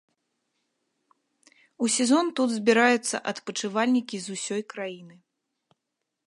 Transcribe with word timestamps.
У 1.85 1.89
сезон 1.95 2.31
тут 2.39 2.49
збіраюцца 2.55 3.17
адпачывальнікі 3.33 4.17
з 4.25 4.39
усёй 4.39 4.61
краіны. 4.75 5.15